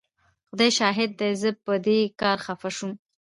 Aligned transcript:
خدای 0.49 0.71
شاهد 0.79 1.09
دی 1.19 1.31
زه 1.41 1.49
په 1.63 1.73
دې 1.85 1.99
کار 2.21 2.37
خفه 2.45 2.69
شوم. 2.77 2.91